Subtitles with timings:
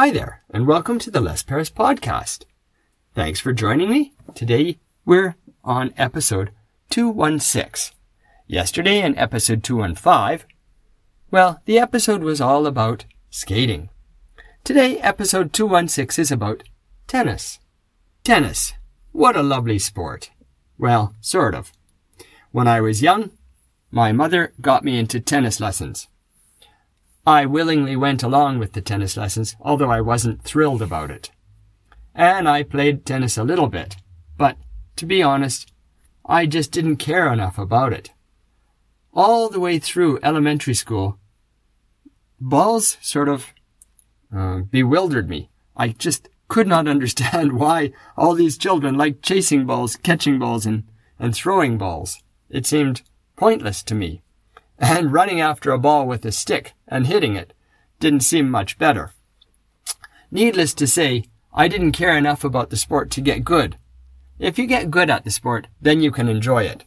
[0.00, 2.44] Hi there, and welcome to the Les Paris podcast.
[3.14, 4.14] Thanks for joining me.
[4.34, 6.52] Today we're on episode
[6.88, 7.94] 216.
[8.46, 10.48] Yesterday in episode 215,
[11.30, 13.90] well, the episode was all about skating.
[14.64, 16.62] Today, episode 216 is about
[17.06, 17.60] tennis.
[18.24, 18.72] Tennis.
[19.12, 20.30] What a lovely sport.
[20.78, 21.72] Well, sort of.
[22.52, 23.32] When I was young,
[23.90, 26.08] my mother got me into tennis lessons.
[27.26, 31.30] I willingly went along with the tennis lessons, although I wasn't thrilled about it.
[32.14, 33.96] And I played tennis a little bit,
[34.36, 34.56] but
[34.96, 35.72] to be honest,
[36.24, 38.10] I just didn't care enough about it.
[39.12, 41.18] All the way through elementary school,
[42.40, 43.52] balls sort of
[44.34, 45.50] uh, bewildered me.
[45.76, 50.84] I just could not understand why all these children liked chasing balls, catching balls, and,
[51.18, 52.22] and throwing balls.
[52.48, 53.02] It seemed
[53.36, 54.22] pointless to me
[54.80, 57.52] and running after a ball with a stick and hitting it
[58.00, 59.12] didn't seem much better.
[60.30, 63.76] Needless to say, I didn't care enough about the sport to get good.
[64.38, 66.84] If you get good at the sport, then you can enjoy it.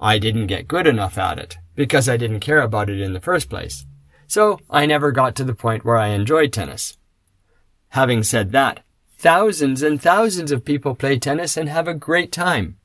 [0.00, 3.20] I didn't get good enough at it because I didn't care about it in the
[3.20, 3.84] first place.
[4.28, 6.96] So I never got to the point where I enjoyed tennis.
[7.90, 8.84] Having said that,
[9.16, 12.76] thousands and thousands of people play tennis and have a great time.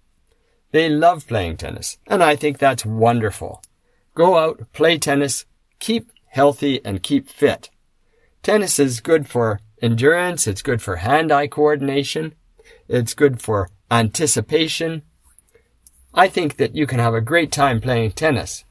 [0.72, 3.62] They love playing tennis, and I think that's wonderful.
[4.16, 5.46] Go out, play tennis,
[5.80, 7.70] keep healthy, and keep fit.
[8.42, 12.36] Tennis is good for endurance, it's good for hand-eye coordination,
[12.88, 15.02] it's good for anticipation.
[16.14, 18.66] I think that you can have a great time playing tennis.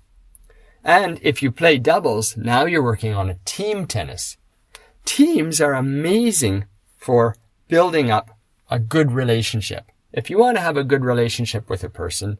[0.84, 4.36] And if you play doubles, now you're working on a team tennis.
[5.04, 7.36] Teams are amazing for
[7.68, 8.30] building up
[8.70, 9.90] a good relationship.
[10.12, 12.38] If you want to have a good relationship with a person,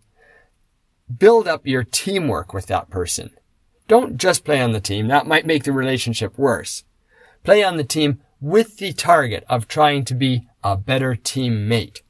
[1.18, 3.30] build up your teamwork with that person.
[3.88, 5.08] Don't just play on the team.
[5.08, 6.84] That might make the relationship worse.
[7.44, 12.00] Play on the team with the target of trying to be a better teammate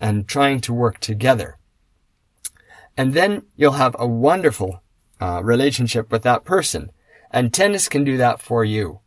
[0.00, 1.58] and trying to work together.
[2.96, 4.82] And then you'll have a wonderful
[5.20, 6.90] uh, relationship with that person.
[7.30, 9.00] And tennis can do that for you.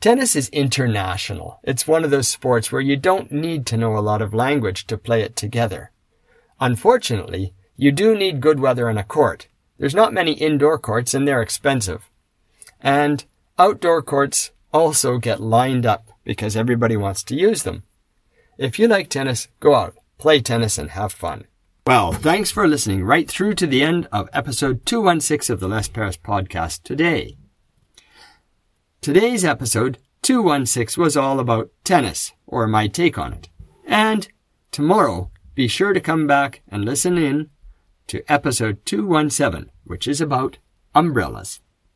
[0.00, 1.60] Tennis is international.
[1.62, 4.86] It's one of those sports where you don't need to know a lot of language
[4.88, 5.90] to play it together.
[6.60, 9.48] Unfortunately, you do need good weather in a court.
[9.76, 12.08] There's not many indoor courts and they're expensive.
[12.80, 13.24] And
[13.58, 17.82] outdoor courts also get lined up because everybody wants to use them.
[18.56, 21.46] If you like tennis, go out, play tennis and have fun.
[21.84, 25.88] Well, thanks for listening right through to the end of episode 216 of the Les
[25.88, 27.36] Paris podcast today.
[29.00, 33.48] Today's episode 216 was all about tennis, or my take on it.
[33.84, 34.28] And
[34.70, 37.50] tomorrow, be sure to come back and listen in
[38.08, 40.58] to episode 217, which is about
[40.94, 41.60] umbrellas.